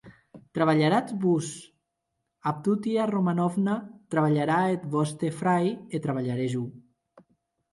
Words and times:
Trabalharatz 0.57 1.11
vos, 1.25 1.49
Avdotia 2.51 3.05
Romanovna, 3.13 3.75
trabalharà 4.15 4.57
eth 4.77 4.89
vòste 4.97 5.33
frair 5.43 5.71
e 5.95 6.03
trabalharè 6.07 6.49
jo. 6.57 6.65